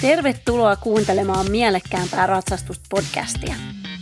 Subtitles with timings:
[0.00, 3.54] Tervetuloa kuuntelemaan mielekkäämpää ratsastuspodcastia.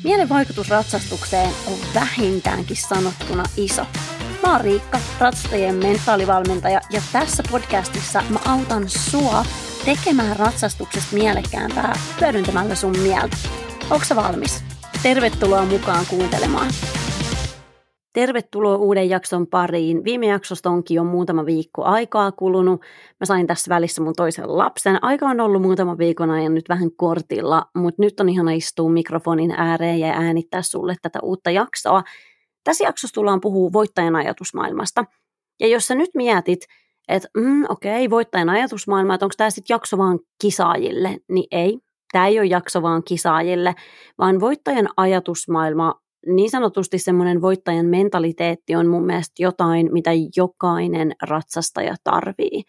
[0.05, 3.87] Mielen vaikutus ratsastukseen on vähintäänkin sanottuna iso.
[4.43, 9.45] Mä oon Riikka, ratsastajien mentaalivalmentaja, ja tässä podcastissa mä autan sua
[9.85, 13.37] tekemään ratsastuksesta mielekkäämpää hyödyntämällä sun mieltä.
[13.91, 14.65] Onko valmis?
[15.03, 16.71] Tervetuloa mukaan kuuntelemaan.
[18.17, 20.05] Tervetuloa uuden jakson pariin.
[20.05, 22.81] Viime jaksosta onkin jo muutama viikko aikaa kulunut.
[23.21, 25.05] Mä sain tässä välissä mun toisen lapsen.
[25.05, 29.51] Aika on ollut muutama viikon ajan nyt vähän kortilla, mutta nyt on ihana istua mikrofonin
[29.51, 32.03] ääreen ja äänittää sulle tätä uutta jaksoa.
[32.65, 35.05] Tässä jaksossa tullaan puhua voittajan ajatusmaailmasta.
[35.61, 36.61] Ja jos sä nyt mietit,
[37.09, 41.79] että mm, okei, okay, voittajan ajatusmaailma, että onko tämä sitten jakso vaan kisaajille, niin ei.
[42.13, 43.75] Tämä ei ole jakso vaan kisaajille,
[44.19, 51.95] vaan voittajan ajatusmaailma niin sanotusti semmoinen voittajan mentaliteetti on mun mielestä jotain, mitä jokainen ratsastaja
[52.05, 52.63] tarvii.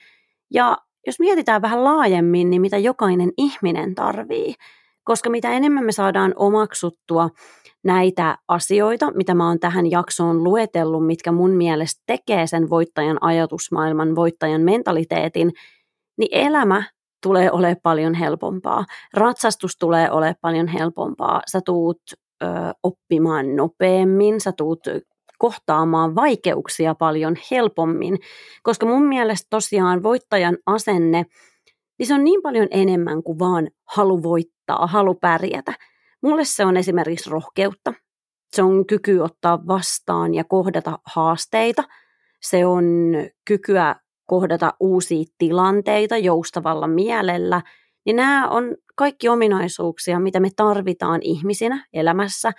[0.53, 4.53] Ja jos mietitään vähän laajemmin, niin mitä jokainen ihminen tarvii,
[5.03, 7.29] koska mitä enemmän me saadaan omaksuttua
[7.83, 14.15] näitä asioita, mitä mä oon tähän jaksoon luetellut, mitkä mun mielestä tekee sen voittajan ajatusmaailman,
[14.15, 15.51] voittajan mentaliteetin,
[16.17, 16.83] niin elämä
[17.23, 18.85] tulee olemaan paljon helpompaa.
[19.13, 21.41] Ratsastus tulee olemaan paljon helpompaa.
[21.51, 22.01] Sä tuut
[22.43, 22.47] ö,
[22.83, 24.87] oppimaan nopeammin, sä tuut
[25.39, 28.17] kohtaamaan vaikeuksia paljon helpommin,
[28.63, 31.25] koska mun mielestä tosiaan voittajan asenne,
[31.99, 35.73] niin se on niin paljon enemmän kuin vaan halu voittaa, halu pärjätä.
[36.21, 37.93] Mulle se on esimerkiksi rohkeutta.
[38.55, 41.83] Se on kyky ottaa vastaan ja kohdata haasteita.
[42.41, 42.85] Se on
[43.45, 47.61] kykyä kohdata uusia tilanteita joustavalla mielellä.
[48.07, 52.51] Niin nämä on kaikki ominaisuuksia, mitä me tarvitaan ihmisinä elämässä,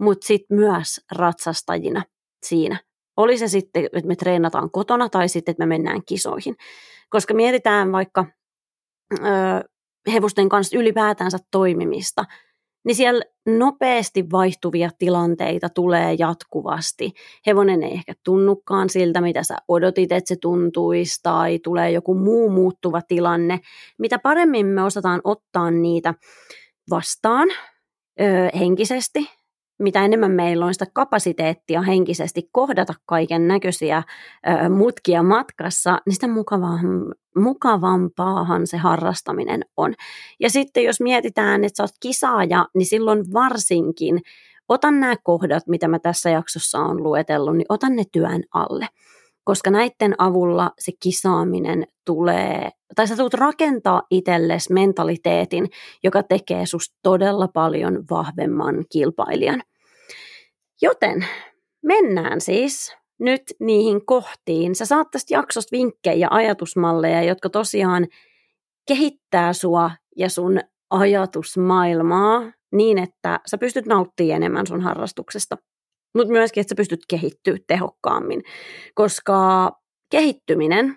[0.00, 2.02] mutta sitten myös ratsastajina
[2.46, 2.80] siinä.
[3.16, 6.56] Oli se sitten, että me treenataan kotona tai sitten, että me mennään kisoihin.
[7.10, 8.26] Koska mietitään vaikka
[9.12, 9.18] ö,
[10.12, 12.24] hevosten kanssa ylipäätänsä toimimista,
[12.84, 17.12] niin siellä nopeasti vaihtuvia tilanteita tulee jatkuvasti.
[17.46, 22.50] Hevonen ei ehkä tunnukaan siltä, mitä sä odotit, että se tuntuisi, tai tulee joku muu
[22.50, 23.60] muuttuva tilanne.
[23.98, 26.14] Mitä paremmin me osataan ottaa niitä
[26.90, 27.48] vastaan
[28.20, 28.24] ö,
[28.58, 29.30] henkisesti,
[29.78, 34.02] mitä enemmän meillä on sitä kapasiteettia henkisesti kohdata kaiken näköisiä
[34.70, 36.26] mutkia matkassa, niin sitä
[37.36, 39.94] mukavampaahan se harrastaminen on.
[40.40, 44.20] Ja sitten jos mietitään, että sä oot kisaaja, niin silloin varsinkin
[44.68, 48.86] otan nämä kohdat, mitä mä tässä jaksossa on luetellut, niin otan ne työn alle.
[49.44, 55.68] Koska näiden avulla se kisaaminen tulee, tai sä tulet rakentaa itsellesi mentaliteetin,
[56.04, 59.62] joka tekee susta todella paljon vahvemman kilpailijan.
[60.82, 61.26] Joten
[61.82, 64.74] mennään siis nyt niihin kohtiin.
[64.74, 68.06] Sä saat tästä jaksosta vinkkejä ja ajatusmalleja, jotka tosiaan
[68.88, 75.56] kehittää sua ja sun ajatusmaailmaa niin, että sä pystyt nauttimaan enemmän sun harrastuksesta.
[76.14, 78.42] Mutta myöskin, että sä pystyt kehittyä tehokkaammin,
[78.94, 79.70] koska
[80.10, 80.96] kehittyminen,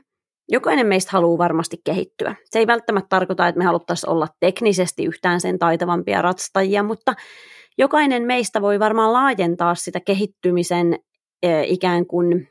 [0.49, 2.35] jokainen meistä haluaa varmasti kehittyä.
[2.45, 7.13] Se ei välttämättä tarkoita, että me haluttaisiin olla teknisesti yhtään sen taitavampia ratsastajia, mutta
[7.77, 10.99] jokainen meistä voi varmaan laajentaa sitä kehittymisen
[11.65, 12.49] ikään kuin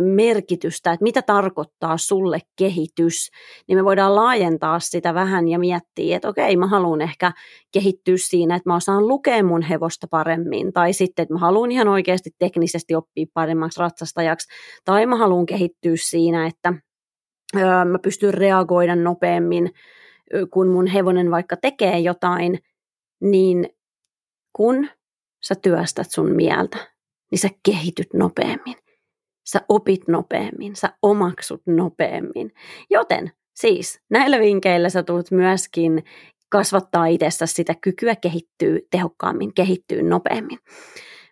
[0.00, 3.30] merkitystä, että mitä tarkoittaa sulle kehitys,
[3.68, 7.32] niin me voidaan laajentaa sitä vähän ja miettiä, että okei, mä haluan ehkä
[7.72, 11.88] kehittyä siinä, että mä osaan lukea mun hevosta paremmin, tai sitten, että mä haluan ihan
[11.88, 14.48] oikeasti teknisesti oppia paremmaksi ratsastajaksi,
[14.84, 16.74] tai mä haluan kehittyä siinä, että
[17.84, 19.70] mä pystyn reagoida nopeammin,
[20.50, 22.58] kun mun hevonen vaikka tekee jotain,
[23.20, 23.68] niin
[24.52, 24.88] kun
[25.42, 26.76] sä työstät sun mieltä,
[27.30, 28.74] niin sä kehityt nopeammin.
[29.44, 32.52] Sä opit nopeammin, sä omaksut nopeammin.
[32.90, 36.04] Joten siis näillä vinkkeillä sä tulet myöskin
[36.48, 40.58] kasvattaa itsessä sitä kykyä kehittyä tehokkaammin, kehittyä nopeammin.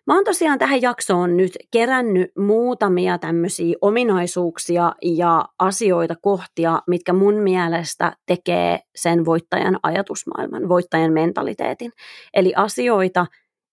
[0.07, 7.35] Mä oon tosiaan tähän jaksoon nyt kerännyt muutamia tämmöisiä ominaisuuksia ja asioita, kohtia, mitkä mun
[7.35, 11.91] mielestä tekee sen voittajan ajatusmaailman, voittajan mentaliteetin.
[12.33, 13.25] Eli asioita,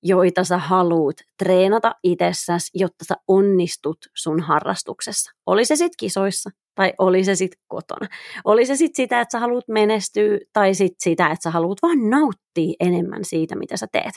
[0.03, 5.31] joita sä haluut treenata itsessäsi, jotta sä onnistut sun harrastuksessa.
[5.47, 8.07] Oli se sitten kisoissa tai oli se sitten kotona.
[8.45, 12.11] Oli se sitten sitä, että sä haluat menestyä tai sitten sitä, että sä haluat vaan
[12.11, 14.15] nauttia enemmän siitä, mitä sä teet.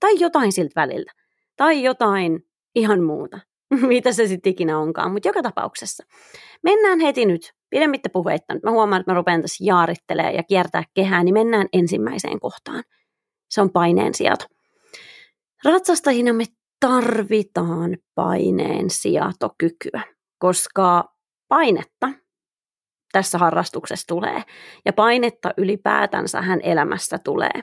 [0.00, 1.12] Tai jotain siltä väliltä
[1.56, 2.44] tai jotain
[2.74, 3.38] ihan muuta,
[3.88, 6.04] mitä se sitten ikinä onkaan, mutta joka tapauksessa.
[6.62, 11.24] Mennään heti nyt, pidemmittä puheitta, mä huomaan, että mä rupean tässä jaarittelemaan ja kiertää kehää,
[11.24, 12.84] niin mennään ensimmäiseen kohtaan.
[13.50, 14.44] Se on paineen sijato.
[15.64, 16.44] Ratsastajina me
[16.80, 20.02] tarvitaan paineen sijatokykyä,
[20.38, 21.14] koska
[21.48, 22.08] painetta
[23.12, 24.42] tässä harrastuksessa tulee.
[24.84, 27.62] Ja painetta ylipäätänsähän elämässä tulee.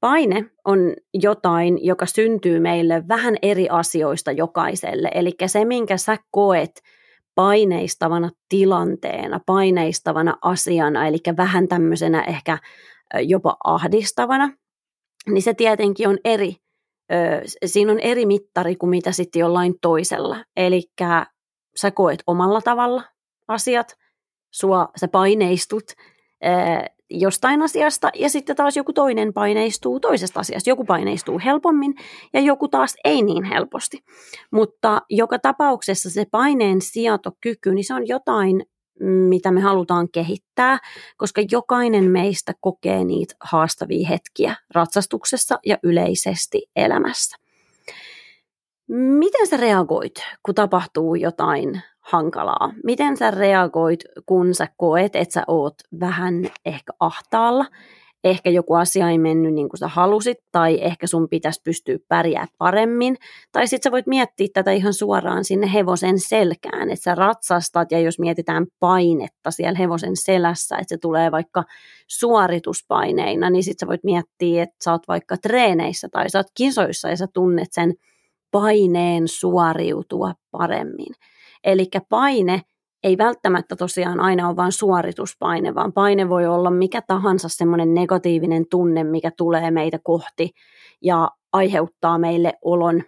[0.00, 0.78] Paine on
[1.14, 5.10] jotain, joka syntyy meille vähän eri asioista jokaiselle.
[5.14, 6.82] Eli se, minkä sä koet
[7.34, 12.58] paineistavana tilanteena, paineistavana asiana, eli vähän tämmöisenä ehkä
[13.20, 14.50] jopa ahdistavana,
[15.28, 16.56] niin se tietenkin on eri.
[17.66, 20.44] Siinä on eri mittari kuin mitä sitten jollain toisella.
[20.56, 20.82] Eli
[21.76, 23.02] sä koet omalla tavalla
[23.48, 23.94] asiat,
[24.50, 25.84] sua, sä paineistut
[27.10, 30.70] jostain asiasta ja sitten taas joku toinen paineistuu toisesta asiasta.
[30.70, 31.94] Joku paineistuu helpommin
[32.32, 33.98] ja joku taas ei niin helposti.
[34.52, 38.62] Mutta joka tapauksessa se paineen sietokyky, niin se on jotain,
[39.00, 40.78] mitä me halutaan kehittää,
[41.16, 47.36] koska jokainen meistä kokee niitä haastavia hetkiä ratsastuksessa ja yleisesti elämässä.
[48.88, 52.72] Miten sä reagoit, kun tapahtuu jotain hankalaa?
[52.84, 56.34] Miten sä reagoit, kun sä koet, että sä oot vähän
[56.64, 57.66] ehkä ahtaalla?
[58.24, 62.46] Ehkä joku asia ei mennyt niin kuin sä halusit, tai ehkä sun pitäisi pystyä pärjää
[62.58, 63.16] paremmin.
[63.52, 68.00] Tai sitten sä voit miettiä tätä ihan suoraan sinne hevosen selkään, että sä ratsastat, ja
[68.00, 71.64] jos mietitään painetta siellä hevosen selässä, että se tulee vaikka
[72.06, 77.08] suorituspaineina, niin sitten sä voit miettiä, että sä oot vaikka treeneissä tai sä oot kisoissa
[77.08, 77.94] ja sä tunnet sen
[78.50, 81.14] paineen suoriutua paremmin.
[81.64, 82.62] Eli paine
[83.02, 88.64] ei välttämättä tosiaan aina ole vain suorituspaine, vaan paine voi olla mikä tahansa semmoinen negatiivinen
[88.70, 90.50] tunne, mikä tulee meitä kohti
[91.02, 93.02] ja aiheuttaa meille olon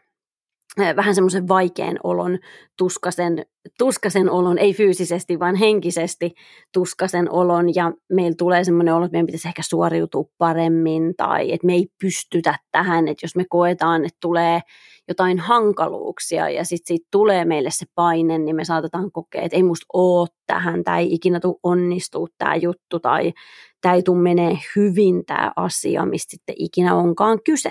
[0.79, 2.39] vähän semmoisen vaikean olon,
[2.79, 3.47] tuskasen,
[3.79, 6.33] tuskasen olon, ei fyysisesti, vaan henkisesti
[6.73, 11.67] tuskasen olon, ja meillä tulee semmoinen olo, että meidän pitäisi ehkä suoriutua paremmin, tai että
[11.67, 14.61] me ei pystytä tähän, että jos me koetaan, että tulee
[15.09, 19.63] jotain hankaluuksia, ja sitten siitä tulee meille se paine, niin me saatetaan kokea, että ei
[19.63, 23.33] musta ole tähän, tai ei ikinä tule onnistua tämä juttu, tai
[23.81, 27.71] tämä ei tule menee hyvin tämä asia, mistä sitten ikinä onkaan kyse.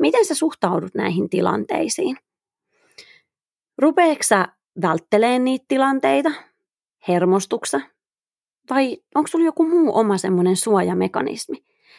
[0.00, 2.16] Miten sä suhtaudut näihin tilanteisiin?
[3.80, 4.48] Rupeeko sä
[4.82, 6.30] välttelemään niitä tilanteita?
[7.08, 7.80] Hermostuksa?
[8.70, 11.56] Vai onko sulla joku muu oma semmoinen suojamekanismi?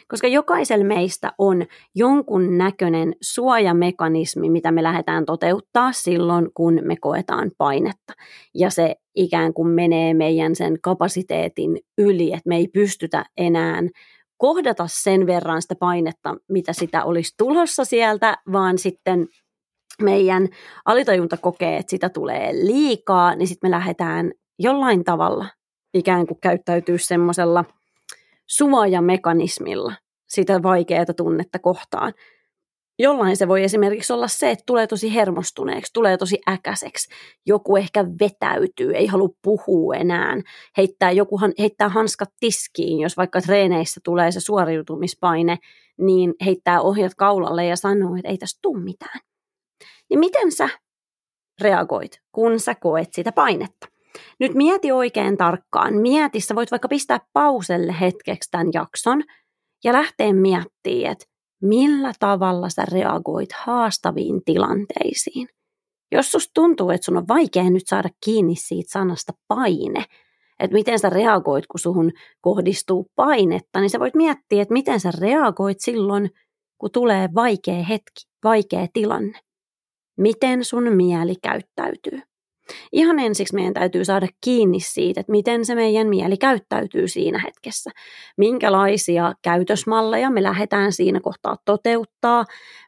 [0.08, 7.50] Koska jokaisella meistä on jonkun näköinen suojamekanismi, mitä me lähdetään toteuttaa silloin, kun me koetaan
[7.58, 8.12] painetta.
[8.54, 13.82] Ja se ikään kuin menee meidän sen kapasiteetin yli, että me ei pystytä enää
[14.36, 19.26] kohdata sen verran sitä painetta, mitä sitä olisi tulossa sieltä, vaan sitten
[20.02, 20.48] meidän
[20.84, 25.46] alitajunta kokee, että sitä tulee liikaa, niin sitten me lähdetään jollain tavalla
[25.94, 27.64] ikään kuin käyttäytyy semmoisella
[28.46, 29.92] suojamekanismilla
[30.28, 32.12] sitä vaikeaa tunnetta kohtaan.
[32.98, 37.08] Jollain se voi esimerkiksi olla se, että tulee tosi hermostuneeksi, tulee tosi äkäiseksi,
[37.46, 40.36] joku ehkä vetäytyy, ei halua puhua enää,
[40.76, 45.58] heittää, joku, heittää hanskat tiskiin, jos vaikka treeneissä tulee se suoriutumispaine,
[45.98, 49.20] niin heittää ohjat kaulalle ja sanoo, että ei tässä tule mitään
[50.12, 50.68] niin miten sä
[51.60, 53.86] reagoit, kun sä koet sitä painetta?
[54.40, 55.94] Nyt mieti oikein tarkkaan.
[55.94, 59.22] Mieti, sä voit vaikka pistää pauselle hetkeksi tämän jakson
[59.84, 61.24] ja lähteä miettimään, että
[61.62, 65.48] millä tavalla sä reagoit haastaviin tilanteisiin.
[66.12, 70.04] Jos susta tuntuu, että sun on vaikea nyt saada kiinni siitä sanasta paine,
[70.58, 75.10] että miten sä reagoit, kun suhun kohdistuu painetta, niin sä voit miettiä, että miten sä
[75.20, 76.30] reagoit silloin,
[76.78, 79.40] kun tulee vaikea hetki, vaikea tilanne
[80.22, 82.20] miten sun mieli käyttäytyy.
[82.92, 87.90] Ihan ensiksi meidän täytyy saada kiinni siitä, että miten se meidän mieli käyttäytyy siinä hetkessä.
[88.36, 92.44] Minkälaisia käytösmalleja me lähdetään siinä kohtaa toteuttaa,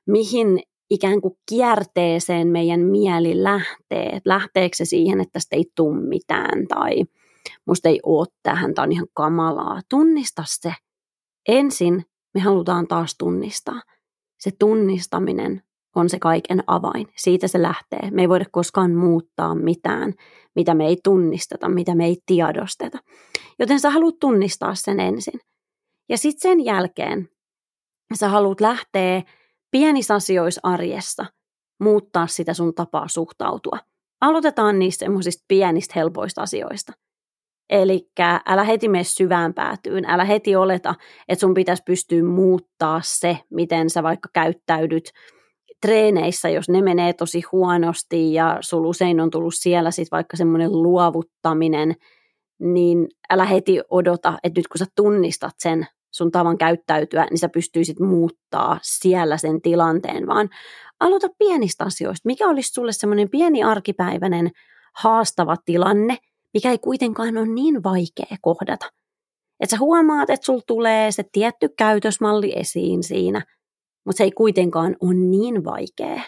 [0.06, 0.60] mihin
[0.90, 4.20] ikään kuin kierteeseen meidän mieli lähtee.
[4.24, 7.04] Lähteekö se siihen, että tästä ei tule mitään tai
[7.66, 9.80] musta ei ole tähän, tämä on ihan kamalaa.
[9.88, 10.74] Tunnista se.
[11.48, 13.82] Ensin me halutaan taas tunnistaa.
[14.38, 15.62] Se tunnistaminen
[15.94, 17.06] on se kaiken avain.
[17.16, 18.10] Siitä se lähtee.
[18.10, 20.14] Me ei voida koskaan muuttaa mitään,
[20.54, 22.98] mitä me ei tunnisteta, mitä me ei tiedosteta.
[23.58, 25.40] Joten sä haluat tunnistaa sen ensin.
[26.08, 27.28] Ja sitten sen jälkeen
[28.14, 29.22] sä haluat lähteä
[29.70, 31.26] pienissä asioissa arjessa
[31.80, 33.78] muuttaa sitä sun tapaa suhtautua.
[34.20, 36.92] Aloitetaan niistä semmoisista pienistä helpoista asioista.
[37.70, 38.08] Eli
[38.46, 40.94] älä heti mene syvään päätyyn, älä heti oleta,
[41.28, 45.10] että sun pitäisi pystyä muuttaa se, miten sä vaikka käyttäydyt
[45.80, 50.72] treeneissä, jos ne menee tosi huonosti ja sulla usein on tullut siellä sit vaikka semmoinen
[50.72, 51.94] luovuttaminen,
[52.60, 57.48] niin älä heti odota, että nyt kun sä tunnistat sen sun tavan käyttäytyä, niin sä
[57.48, 60.48] pystyisit muuttaa siellä sen tilanteen, vaan
[61.00, 62.26] aloita pienistä asioista.
[62.26, 64.50] Mikä olisi sulle semmoinen pieni arkipäiväinen
[64.96, 66.16] haastava tilanne,
[66.54, 68.86] mikä ei kuitenkaan ole niin vaikea kohdata.
[69.60, 73.42] Että sä huomaat, että sul tulee se tietty käytösmalli esiin siinä,
[74.04, 76.22] mutta se ei kuitenkaan ole niin vaikea,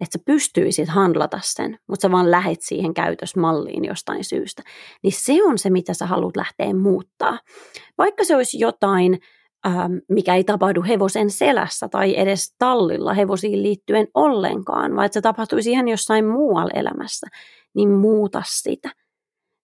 [0.00, 4.62] että sä pystyisit handlata sen, mutta sä vaan lähet siihen käytösmalliin jostain syystä.
[5.02, 7.38] Niin se on se, mitä sä haluat lähteä muuttaa.
[7.98, 9.18] Vaikka se olisi jotain,
[9.66, 15.20] ähm, mikä ei tapahdu hevosen selässä tai edes tallilla hevosiin liittyen ollenkaan, vaan että se
[15.20, 17.26] tapahtuisi ihan jossain muualla elämässä,
[17.74, 18.90] niin muuta sitä.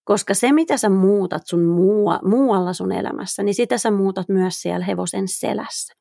[0.04, 1.64] Koska se, mitä sä muutat sun
[2.24, 5.99] muualla sun elämässä, niin sitä sä muutat myös siellä hevosen selässä.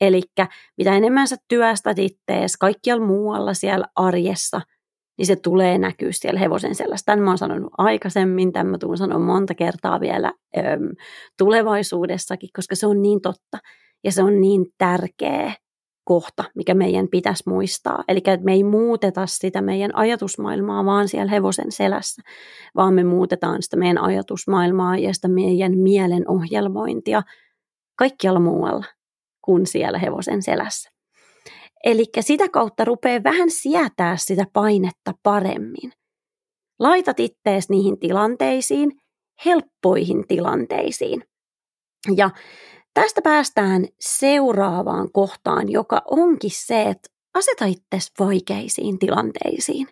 [0.00, 0.22] Eli
[0.78, 4.60] mitä enemmän sä työstät ittees kaikkialla muualla siellä arjessa,
[5.18, 7.04] niin se tulee näkyä siellä hevosen selässä.
[7.06, 10.88] Tämän mä oon sanonut aikaisemmin, tämän mä tuun sanoa monta kertaa vielä öm,
[11.38, 13.58] tulevaisuudessakin, koska se on niin totta
[14.04, 15.52] ja se on niin tärkeä
[16.04, 18.04] kohta, mikä meidän pitäisi muistaa.
[18.08, 22.22] Eli että me ei muuteta sitä meidän ajatusmaailmaa vaan siellä hevosen selässä,
[22.76, 27.22] vaan me muutetaan sitä meidän ajatusmaailmaa ja sitä meidän mielen ohjelmointia
[27.96, 28.86] kaikkialla muualla
[29.42, 30.90] kuin siellä hevosen selässä.
[31.84, 35.92] Eli sitä kautta rupeaa vähän sietää sitä painetta paremmin.
[36.78, 38.92] Laitat ittees niihin tilanteisiin,
[39.44, 41.24] helppoihin tilanteisiin.
[42.16, 42.30] Ja
[42.94, 49.88] tästä päästään seuraavaan kohtaan, joka onkin se, että aseta itsesi vaikeisiin tilanteisiin.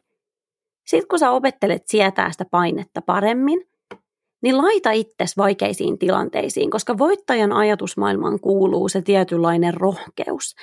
[0.86, 3.60] Sitten kun sä opettelet sietää sitä painetta paremmin,
[4.42, 10.54] niin laita itsesi vaikeisiin tilanteisiin, koska voittajan ajatusmaailmaan kuuluu se tietynlainen rohkeus,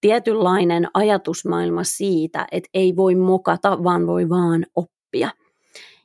[0.00, 5.30] tietynlainen ajatusmaailma siitä, että ei voi mokata, vaan voi vaan oppia.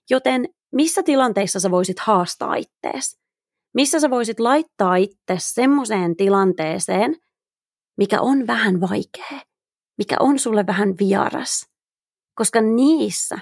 [0.10, 3.20] Joten missä tilanteissa sä voisit haastaa ittees?
[3.74, 7.16] Missä sä voisit laittaa itse semmoiseen tilanteeseen,
[7.98, 9.42] mikä on vähän vaikea,
[9.98, 11.68] mikä on sulle vähän vieras?
[12.36, 13.40] Koska niissä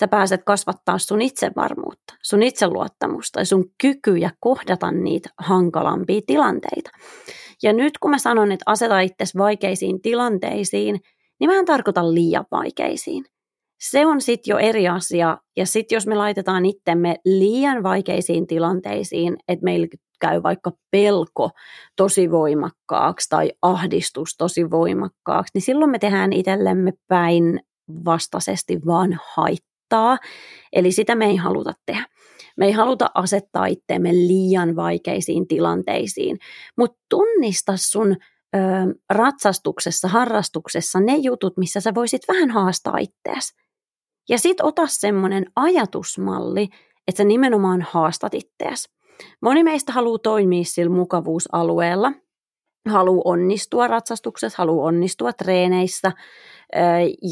[0.00, 6.90] sä pääset kasvattaa sun itsevarmuutta, sun itseluottamusta ja sun kykyjä kohdata niitä hankalampia tilanteita.
[7.62, 11.00] Ja nyt kun mä sanon, että aseta itsesi vaikeisiin tilanteisiin,
[11.40, 13.24] niin mä en tarkoita liian vaikeisiin.
[13.80, 15.38] Se on sitten jo eri asia.
[15.56, 19.86] Ja sitten jos me laitetaan itsemme liian vaikeisiin tilanteisiin, että meillä
[20.20, 21.50] käy vaikka pelko
[21.96, 27.60] tosi voimakkaaksi tai ahdistus tosi voimakkaaksi, niin silloin me tehdään itsellemme päin
[28.04, 30.18] vastaisesti vaan haittaa asettaa,
[30.72, 32.06] eli sitä me ei haluta tehdä.
[32.56, 36.38] Me ei haluta asettaa itteemme liian vaikeisiin tilanteisiin,
[36.78, 38.58] mutta tunnista sun ö,
[39.10, 43.54] ratsastuksessa, harrastuksessa ne jutut, missä sä voisit vähän haastaa ittees.
[44.28, 46.68] Ja sit ota semmoinen ajatusmalli,
[47.08, 48.88] että sä nimenomaan haastat ittees.
[49.42, 52.12] Moni meistä haluaa toimia sillä mukavuusalueella,
[52.90, 56.12] haluaa onnistua ratsastuksessa, haluaa onnistua treeneissä,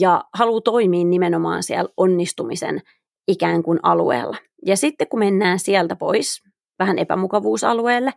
[0.00, 2.80] ja haluaa toimia nimenomaan siellä onnistumisen
[3.28, 4.36] ikään kuin alueella.
[4.66, 6.42] Ja sitten kun mennään sieltä pois
[6.78, 8.10] vähän epämukavuusalueelle,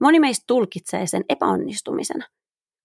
[0.00, 2.26] moni meistä tulkitsee sen epäonnistumisena,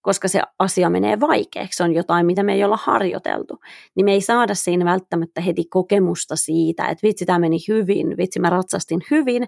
[0.02, 3.60] koska se asia menee vaikeaksi, se on jotain, mitä me ei olla harjoiteltu,
[3.96, 8.40] niin me ei saada siinä välttämättä heti kokemusta siitä, että vitsi, tämä meni hyvin, vitsi,
[8.40, 9.48] mä ratsastin hyvin,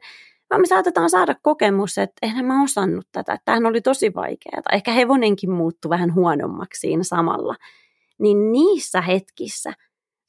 [0.50, 4.62] vaan me saatetaan saada kokemus, että eihän mä osannut tätä, tämähän oli tosi vaikeaa.
[4.72, 7.56] Ehkä hevonenkin muuttui vähän huonommaksi siinä samalla
[8.20, 9.74] niin niissä hetkissä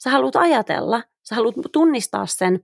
[0.02, 2.60] sä haluat ajatella, sä haluat tunnistaa sen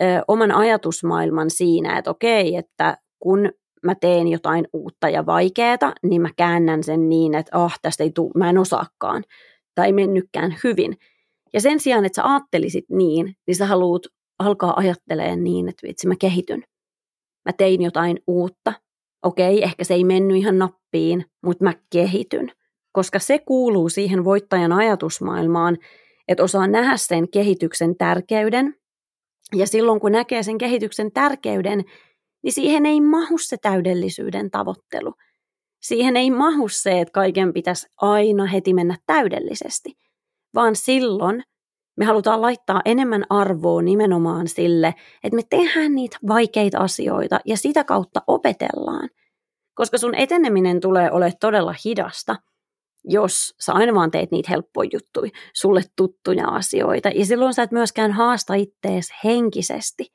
[0.00, 6.22] ö, oman ajatusmaailman siinä, että okei, että kun mä teen jotain uutta ja vaikeaa, niin
[6.22, 9.24] mä käännän sen niin, että ah, tästä ei tule, mä en osaakaan,
[9.74, 10.96] tai mennytkään hyvin.
[11.52, 14.02] Ja sen sijaan, että sä ajattelisit niin, niin sä haluat
[14.38, 16.62] alkaa ajattelemaan niin, että vitsi, mä kehityn.
[17.44, 18.72] Mä tein jotain uutta.
[19.22, 22.52] Okei, ehkä se ei mennyt ihan nappiin, mutta mä kehityn
[22.94, 25.78] koska se kuuluu siihen voittajan ajatusmaailmaan,
[26.28, 28.74] että osaa nähdä sen kehityksen tärkeyden.
[29.54, 31.84] Ja silloin kun näkee sen kehityksen tärkeyden,
[32.42, 35.14] niin siihen ei mahu se täydellisyyden tavoittelu.
[35.82, 39.92] Siihen ei mahu se, että kaiken pitäisi aina heti mennä täydellisesti,
[40.54, 41.42] vaan silloin
[41.96, 47.84] me halutaan laittaa enemmän arvoa nimenomaan sille, että me tehdään niitä vaikeita asioita ja sitä
[47.84, 49.08] kautta opetellaan.
[49.74, 52.36] Koska sun eteneminen tulee olemaan todella hidasta–
[53.04, 57.08] jos sä aina vaan teet niitä helppoja juttuja, sulle tuttuja asioita.
[57.08, 60.12] Ja silloin sä et myöskään haasta ittees henkisesti.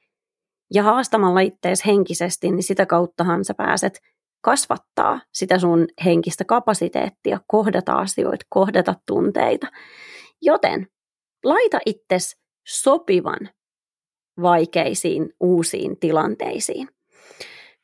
[0.74, 4.00] Ja haastamalla ittees henkisesti, niin sitä kauttahan sä pääset
[4.42, 9.68] kasvattaa sitä sun henkistä kapasiteettia, kohdata asioita, kohdata tunteita.
[10.42, 10.88] Joten
[11.44, 13.50] laita itses sopivan
[14.42, 16.90] vaikeisiin uusiin tilanteisiin.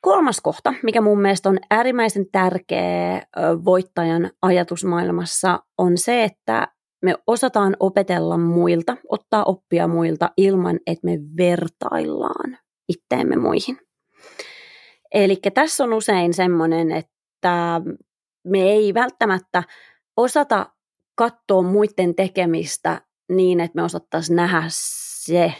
[0.01, 3.21] Kolmas kohta, mikä mun mielestä on äärimmäisen tärkeä
[3.65, 6.67] voittajan ajatusmaailmassa, on se, että
[7.03, 12.57] me osataan opetella muilta, ottaa oppia muilta ilman, että me vertaillaan
[12.89, 13.77] itteemme muihin.
[15.13, 17.81] Eli tässä on usein semmoinen, että
[18.47, 19.63] me ei välttämättä
[20.17, 20.71] osata
[21.15, 24.63] katsoa muiden tekemistä niin, että me osattaisiin nähdä
[25.25, 25.53] se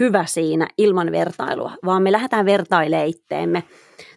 [0.00, 3.62] hyvä siinä ilman vertailua, vaan me lähdetään vertailemaan itteemme.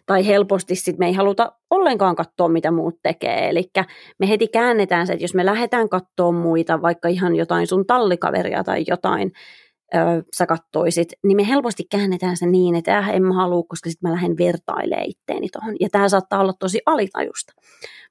[0.06, 3.48] Tai helposti sitten me ei haluta ollenkaan katsoa, mitä muut tekee.
[3.48, 3.70] Eli
[4.18, 8.64] me heti käännetään se, että jos me lähdetään katsoa muita, vaikka ihan jotain sun tallikaveria
[8.64, 9.32] tai jotain,
[9.94, 9.98] ö,
[10.36, 14.10] sä kattoisit, niin me helposti käännetään se niin, että äh, en mä halua, koska sitten
[14.10, 15.76] mä lähden vertailemaan itteeni tuohon.
[15.80, 17.52] Ja tämä saattaa olla tosi alitajusta.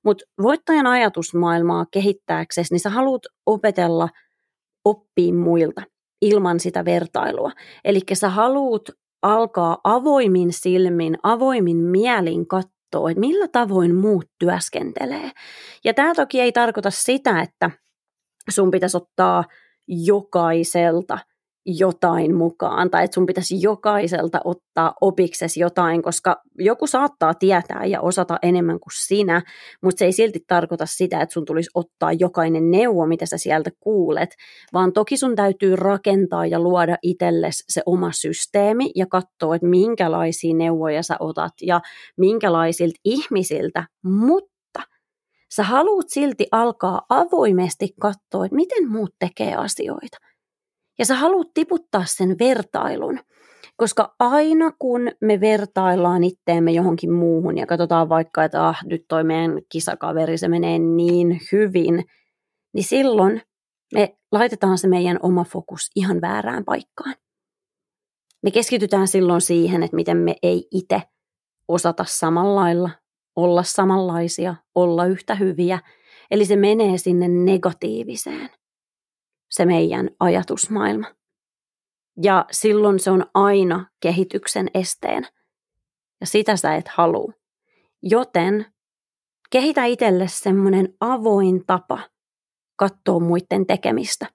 [0.06, 4.10] Mutta voittajan ajatusmaailmaa kehittääksesi, niin sä haluat opetella
[4.90, 5.82] oppia muilta
[6.22, 7.52] ilman sitä vertailua.
[7.86, 8.82] Eli sä haluat
[9.22, 15.32] alkaa avoimin silmin, avoimin mielin katsoa, että millä tavoin muut työskentelee.
[15.84, 17.72] Ja tämä toki ei tarkoita sitä, että
[18.50, 19.44] sun pitäisi ottaa
[19.88, 21.20] jokaiselta–
[21.68, 28.02] jotain mukaan tai että sun pitäisi jokaiselta ottaa opikses jotain, koska joku saattaa tietää ja
[28.02, 29.42] osata enemmän kuin sinä,
[29.84, 33.72] mutta se ei silti tarkoita sitä, että sun tulisi ottaa jokainen neuvo, mitä sä sieltä
[33.80, 34.30] kuulet,
[34.74, 40.56] vaan toki sun täytyy rakentaa ja luoda itsellesi se oma systeemi ja katsoa, että minkälaisia
[40.56, 41.82] neuvoja sä otat ja
[42.18, 44.82] minkälaisilta ihmisiltä, mutta
[45.56, 50.18] sä haluat silti alkaa avoimesti katsoa, että miten muut tekee asioita
[51.00, 53.20] ja sä haluat tiputtaa sen vertailun,
[53.78, 59.24] koska aina kun me vertaillaan itteemme johonkin muuhun ja katsotaan vaikka, että ah, nyt toi
[59.24, 62.04] meidän kisakaveri, se menee niin hyvin,
[62.74, 63.42] niin silloin
[63.94, 67.16] me laitetaan se meidän oma fokus ihan väärään paikkaan.
[68.44, 71.02] Me keskitytään silloin siihen, että miten me ei itse
[71.68, 72.90] osata samalla lailla,
[73.36, 75.80] olla samanlaisia, olla yhtä hyviä.
[76.32, 78.50] Eli se menee sinne negatiiviseen
[79.50, 81.08] se meidän ajatusmaailma.
[82.24, 85.28] Ja silloin se on aina kehityksen esteen.
[86.22, 87.34] Ja sitä sä et halua.
[88.02, 88.66] Joten
[89.50, 92.00] kehitä itselle semmoinen avoin tapa
[92.76, 94.28] katsoa muiden tekemistä.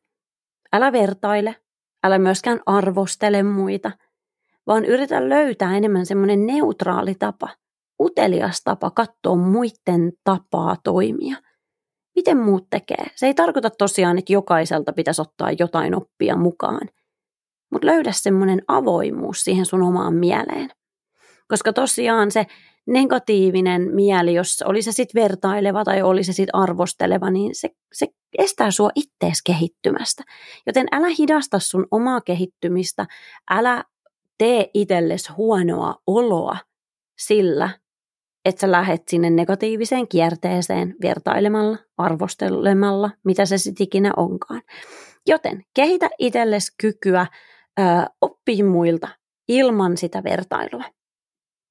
[0.72, 1.56] Älä vertaile,
[2.04, 3.90] älä myöskään arvostele muita,
[4.66, 7.48] vaan yritä löytää enemmän semmoinen neutraali tapa,
[8.00, 11.36] utelias tapa katsoa muiden tapaa toimia–
[12.14, 13.06] miten muut tekee.
[13.14, 16.88] Se ei tarkoita tosiaan, että jokaiselta pitäisi ottaa jotain oppia mukaan,
[17.72, 20.70] mutta löydä semmoinen avoimuus siihen sun omaan mieleen.
[21.48, 22.46] Koska tosiaan se
[22.86, 28.06] negatiivinen mieli, jos oli se sitten vertaileva tai oli se sitten arvosteleva, niin se, se
[28.38, 30.22] estää sua ittees kehittymästä.
[30.66, 33.06] Joten älä hidasta sun omaa kehittymistä,
[33.50, 33.84] älä
[34.38, 36.56] tee itsellesi huonoa oloa
[37.18, 37.70] sillä,
[38.44, 44.62] että sä lähet sinne negatiiviseen kierteeseen vertailemalla, arvostelemalla, mitä se sitten ikinä onkaan.
[45.26, 47.26] Joten kehitä itsellesi kykyä
[47.80, 47.82] ö,
[48.20, 49.08] oppia muilta
[49.48, 50.84] ilman sitä vertailua.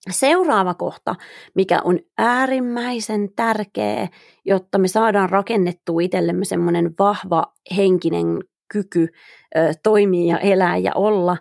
[0.09, 1.15] Seuraava kohta,
[1.55, 4.07] mikä on äärimmäisen tärkeä,
[4.45, 8.25] jotta me saadaan rakennettua itsellemme semmoinen vahva henkinen
[8.73, 9.07] kyky
[9.57, 11.37] ö, toimia ja elää ja olla,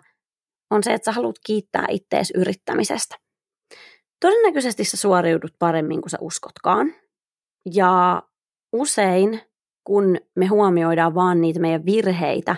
[0.71, 3.15] on se, että sä haluat kiittää ittees yrittämisestä.
[4.21, 6.93] Todennäköisesti sä suoriudut paremmin kuin sä uskotkaan.
[7.73, 8.23] Ja
[8.73, 9.41] usein,
[9.83, 12.55] kun me huomioidaan vaan niitä meidän virheitä,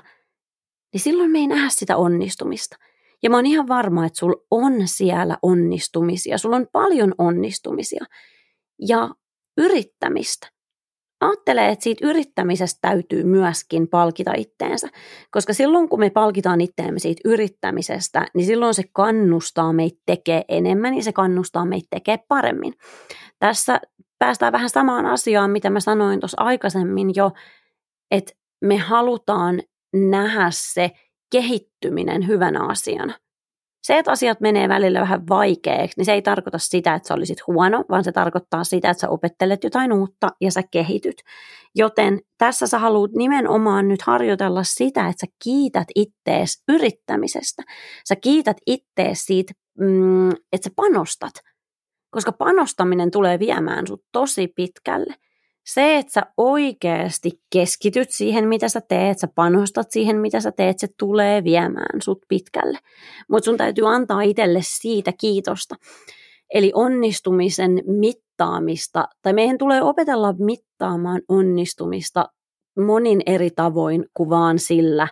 [0.94, 2.78] niin silloin me ei nähdä sitä onnistumista.
[3.24, 8.06] Ja mä oon ihan varma, että sulla on siellä onnistumisia, sulla on paljon onnistumisia
[8.88, 9.10] ja
[9.58, 10.53] yrittämistä
[11.28, 14.88] ajattelee, että siitä yrittämisestä täytyy myöskin palkita itteensä.
[15.32, 20.96] Koska silloin, kun me palkitaan itteemme siitä yrittämisestä, niin silloin se kannustaa meitä tekee enemmän
[20.96, 22.74] ja se kannustaa meitä tekee paremmin.
[23.40, 23.82] Tässä
[24.20, 27.32] päästään vähän samaan asiaan, mitä mä sanoin tuossa aikaisemmin jo,
[28.12, 29.62] että me halutaan
[29.94, 30.92] nähdä se
[31.32, 33.14] kehittyminen hyvänä asiana.
[33.84, 37.48] Se, että asiat menee välillä vähän vaikeaksi, niin se ei tarkoita sitä, että sä olisit
[37.48, 41.16] huono, vaan se tarkoittaa sitä, että sä opettelet jotain uutta ja sä kehityt.
[41.76, 47.64] Joten tässä sä haluat nimenomaan nyt harjoitella sitä, että sä kiität ittees yrittämisestä.
[48.08, 51.34] Sä kiität ittees siitä, mm, että sä panostat,
[52.12, 55.16] koska panostaminen tulee viemään sut tosi pitkälle
[55.66, 60.80] se, että sä oikeasti keskityt siihen, mitä sä teet, sä panostat siihen, mitä sä teet,
[60.80, 62.80] se tulee viemään sut pitkälle.
[63.30, 65.76] Mutta sun täytyy antaa itselle siitä kiitosta.
[66.54, 72.26] Eli onnistumisen mittaamista, tai meidän tulee opetella mittaamaan onnistumista
[72.80, 75.08] monin eri tavoin kuin vaan sillä,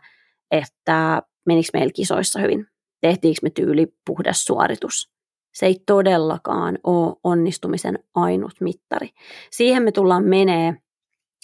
[0.52, 2.66] että menikö meillä kisoissa hyvin,
[3.02, 5.12] tehtiinkö me tyyli puhdas suoritus,
[5.54, 9.10] se ei todellakaan ole onnistumisen ainut mittari.
[9.52, 10.74] Siihen me tullaan menee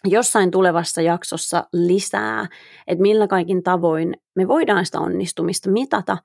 [0.06, 2.48] jossain tulevassa jaksossa lisää,
[2.88, 6.18] että millä kaikin tavoin me voidaan sitä onnistumista mitata,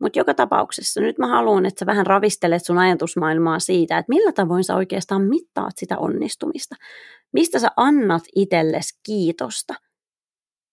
[0.00, 4.32] mutta joka tapauksessa nyt mä haluan, että sä vähän ravistelet sun ajatusmaailmaa siitä, että millä
[4.32, 6.74] tavoin sä oikeastaan mittaat sitä onnistumista.
[7.32, 9.74] Mistä sä annat itsellesi kiitosta–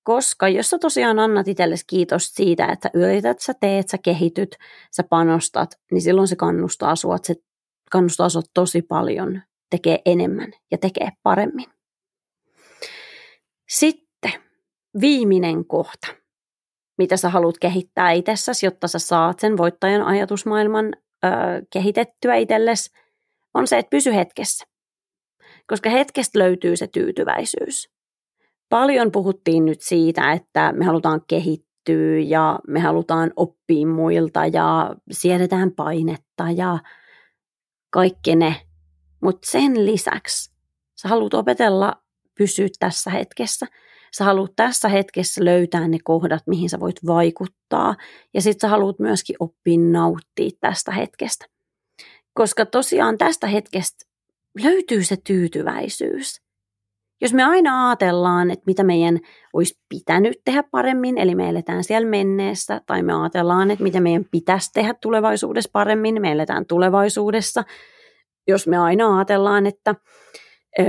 [0.08, 4.56] koska jos sä tosiaan annat itsellesi kiitos siitä, että yrität, sä teet, sä kehityt,
[4.92, 7.36] sä panostat, niin silloin se kannustaa sua, se
[7.92, 11.66] kannustaa sua tosi paljon, tekee enemmän ja tekee paremmin.
[13.70, 14.32] Sitten
[15.02, 16.08] viimeinen kohta,
[16.98, 20.86] mitä sä haluat kehittää itsessäsi, jotta sä saat sen voittajan ajatusmaailman
[21.26, 21.28] ö,
[21.74, 22.92] kehitettyä itsellesi,
[23.54, 24.66] on se, että pysy hetkessä.
[25.68, 27.97] Koska hetkestä löytyy se tyytyväisyys
[28.70, 35.72] paljon puhuttiin nyt siitä, että me halutaan kehittyä ja me halutaan oppia muilta ja siedetään
[35.72, 36.80] painetta ja
[37.90, 38.56] kaikki ne.
[39.22, 40.52] Mutta sen lisäksi
[41.02, 41.94] sä haluat opetella
[42.38, 43.66] pysyä tässä hetkessä.
[44.18, 47.96] Sä haluat tässä hetkessä löytää ne kohdat, mihin sä voit vaikuttaa.
[48.34, 51.46] Ja sit sä haluat myöskin oppia nauttia tästä hetkestä.
[52.34, 54.06] Koska tosiaan tästä hetkestä
[54.64, 56.47] löytyy se tyytyväisyys.
[57.22, 59.20] Jos me aina ajatellaan, että mitä meidän
[59.54, 64.26] olisi pitänyt tehdä paremmin, eli me eletään siellä menneessä, tai me ajatellaan, että mitä meidän
[64.32, 67.64] pitäisi tehdä tulevaisuudessa paremmin, me eletään tulevaisuudessa.
[68.48, 69.96] Jos me aina ajatellaan, että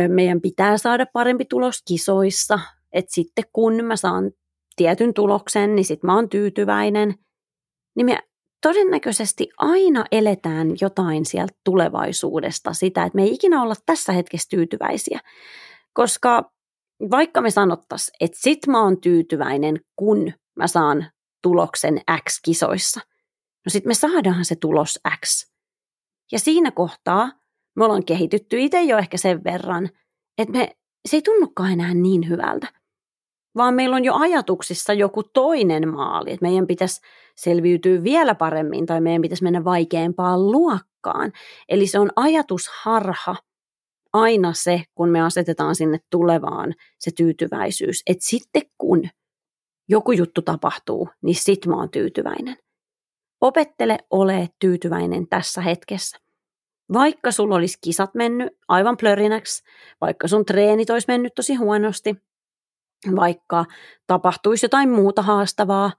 [0.09, 2.59] meidän pitää saada parempi tulos kisoissa,
[2.93, 4.31] että sitten kun mä saan
[4.77, 7.15] tietyn tuloksen, niin sitten mä oon tyytyväinen,
[7.97, 8.19] niin me
[8.63, 15.21] todennäköisesti aina eletään jotain sieltä tulevaisuudesta, sitä, että me ei ikinä olla tässä hetkessä tyytyväisiä.
[15.99, 16.53] Koska
[17.11, 21.11] vaikka me sanottaisiin, että sit mä oon tyytyväinen, kun mä saan
[21.43, 23.01] tuloksen X kisoissa,
[23.67, 25.53] no sit me saadaan se tulos X.
[26.33, 27.33] Ja siinä kohtaa
[27.77, 29.89] me ollaan kehitytty itse jo ehkä sen verran,
[30.39, 30.77] että me,
[31.09, 32.69] se ei tunnukaan enää niin hyvältä.
[33.57, 37.01] Vaan meillä on jo ajatuksissa joku toinen maali, että meidän pitäisi
[37.37, 41.33] selviytyä vielä paremmin tai meidän pitäisi mennä vaikeampaan luokkaan.
[41.69, 43.37] Eli se on ajatusharha,
[44.21, 49.09] aina se, kun me asetetaan sinne tulevaan se tyytyväisyys, että sitten kun
[49.89, 52.57] joku juttu tapahtuu, niin sit mä oon tyytyväinen.
[53.41, 56.19] Opettele ole tyytyväinen tässä hetkessä.
[56.93, 59.63] Vaikka sulla olisi kisat mennyt aivan plörinäksi,
[60.01, 62.15] vaikka sun treenit olisi mennyt tosi huonosti,
[63.17, 63.65] vaikka
[64.07, 65.93] tapahtuisi jotain muuta haastavaa,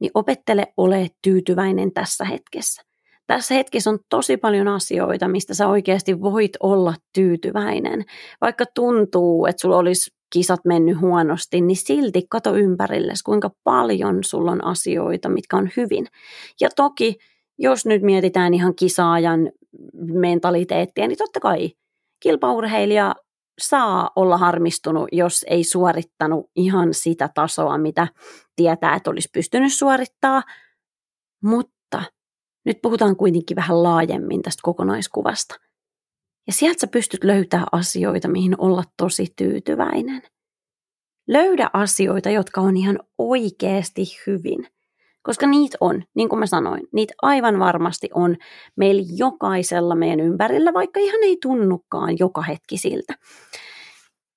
[0.00, 2.91] niin opettele ole tyytyväinen tässä hetkessä
[3.26, 8.04] tässä hetkessä on tosi paljon asioita, mistä sä oikeasti voit olla tyytyväinen.
[8.40, 14.50] Vaikka tuntuu, että sulla olisi kisat mennyt huonosti, niin silti kato ympärille, kuinka paljon sulla
[14.50, 16.06] on asioita, mitkä on hyvin.
[16.60, 17.16] Ja toki,
[17.58, 19.50] jos nyt mietitään ihan kisaajan
[20.12, 21.70] mentaliteettia, niin totta kai
[22.20, 23.14] kilpaurheilija
[23.60, 28.08] saa olla harmistunut, jos ei suorittanut ihan sitä tasoa, mitä
[28.56, 30.42] tietää, että olisi pystynyt suorittaa,
[31.44, 31.71] mutta
[32.64, 35.54] nyt puhutaan kuitenkin vähän laajemmin tästä kokonaiskuvasta.
[36.46, 40.22] Ja sieltä sä pystyt löytämään asioita, mihin olla tosi tyytyväinen.
[41.28, 44.66] Löydä asioita, jotka on ihan oikeasti hyvin.
[45.22, 48.36] Koska niitä on, niin kuin mä sanoin, niitä aivan varmasti on
[48.76, 53.14] meillä jokaisella meidän ympärillä, vaikka ihan ei tunnukaan joka hetki siltä.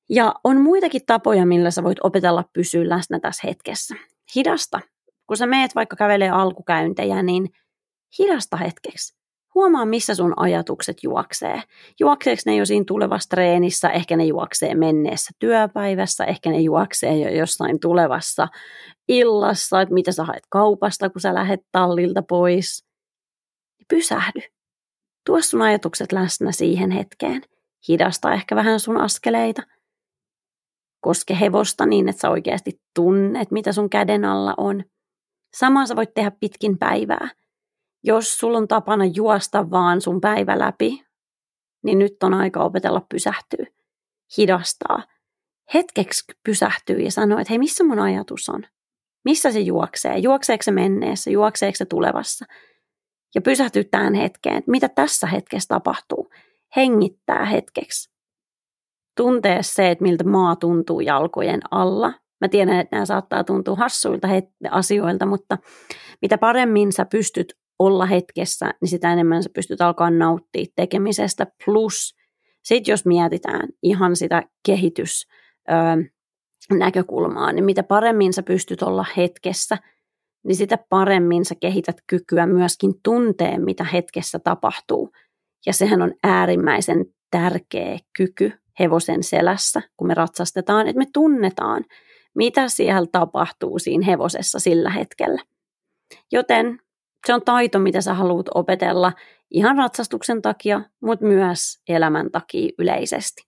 [0.09, 3.95] Ja on muitakin tapoja, millä sä voit opetella pysyä läsnä tässä hetkessä.
[4.35, 4.79] Hidasta.
[5.27, 7.49] Kun sä meet vaikka kävelee alkukäyntejä, niin–
[8.19, 9.15] hidasta hetkeksi.
[9.55, 11.61] Huomaa, missä sun ajatukset juoksee.
[11.99, 17.29] Juokseeko ne jo siinä tulevassa treenissä, ehkä ne juoksee menneessä työpäivässä, ehkä ne juoksee jo
[17.29, 18.47] jossain tulevassa
[19.07, 22.85] illassa, että mitä sä haet kaupasta, kun sä lähdet tallilta pois.
[23.89, 24.41] Pysähdy.
[25.25, 27.41] Tuo sun ajatukset läsnä siihen hetkeen.
[27.87, 29.61] Hidasta ehkä vähän sun askeleita.
[31.01, 34.83] Koske hevosta niin, että sä oikeasti tunnet, mitä sun käden alla on.
[35.57, 37.29] Samaa sä voit tehdä pitkin päivää–
[38.05, 41.05] jos sulla on tapana juosta vaan sun päivä läpi,
[41.83, 43.65] niin nyt on aika opetella pysähtyä,
[44.37, 45.03] hidastaa.
[45.73, 48.63] Hetkeksi pysähtyy ja sanoo, että hei, missä mun ajatus on?
[49.25, 50.17] Missä se juoksee?
[50.17, 51.31] Juokseeko se menneessä?
[51.31, 52.45] Juokseeko se tulevassa?
[53.35, 56.29] Ja pysähtyy tähän hetkeen, että mitä tässä hetkessä tapahtuu.
[56.75, 58.09] Hengittää hetkeksi.
[59.17, 62.13] Tuntee se, että miltä maa tuntuu jalkojen alla.
[62.41, 64.27] Mä tiedän, että nämä saattaa tuntua hassuilta
[64.71, 65.57] asioilta, mutta
[66.21, 71.47] mitä paremmin sä pystyt olla hetkessä, niin sitä enemmän sä pystyt alkaa nauttia tekemisestä.
[71.65, 72.15] Plus,
[72.63, 75.27] sitten jos mietitään ihan sitä kehitys
[76.73, 79.77] näkökulmaa, niin mitä paremmin sä pystyt olla hetkessä,
[80.43, 85.11] niin sitä paremmin sä kehität kykyä myöskin tunteen, mitä hetkessä tapahtuu.
[85.65, 91.85] Ja sehän on äärimmäisen tärkeä kyky, hevosen selässä, kun me ratsastetaan, että me tunnetaan,
[92.35, 95.41] mitä siellä tapahtuu siinä hevosessa sillä hetkellä.
[96.31, 96.79] Joten
[97.25, 99.13] se on taito, mitä sä haluat opetella
[99.51, 103.43] ihan ratsastuksen takia, mutta myös elämän takia yleisesti.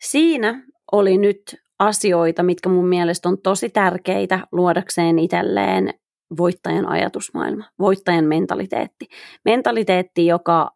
[0.00, 0.62] Siinä
[0.92, 1.42] oli nyt
[1.78, 5.94] asioita, mitkä mun mielestä on tosi tärkeitä luodakseen itselleen
[6.38, 9.06] voittajan ajatusmaailma, voittajan mentaliteetti.
[9.44, 10.70] Mentaliteetti, joka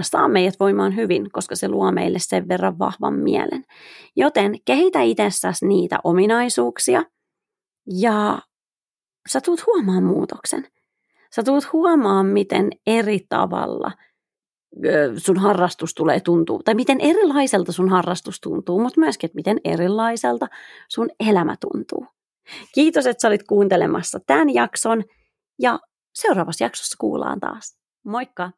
[0.00, 3.64] saa meidät voimaan hyvin, koska se luo meille sen verran vahvan mielen.
[4.16, 7.02] Joten kehitä itsessäsi niitä ominaisuuksia
[8.00, 8.38] ja
[9.28, 10.66] sä tulet huomaan muutoksen.
[11.34, 13.92] Sä tulet huomaan, miten eri tavalla
[15.16, 20.46] sun harrastus tulee tuntuu, tai miten erilaiselta sun harrastus tuntuu, mutta myöskin, että miten erilaiselta
[20.88, 22.06] sun elämä tuntuu.
[22.74, 25.04] Kiitos, että sä olit kuuntelemassa tämän jakson,
[25.62, 25.80] ja
[26.14, 27.78] seuraavassa jaksossa kuullaan taas.
[28.04, 28.50] Moikka!